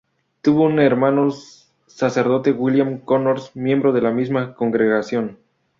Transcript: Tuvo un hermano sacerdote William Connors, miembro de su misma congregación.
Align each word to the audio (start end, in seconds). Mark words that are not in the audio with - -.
Tuvo 0.41 0.63
un 0.63 0.79
hermano 0.79 1.29
sacerdote 1.85 2.53
William 2.53 3.01
Connors, 3.01 3.55
miembro 3.55 3.93
de 3.93 4.01
su 4.01 4.07
misma 4.11 4.55
congregación. 4.55 5.37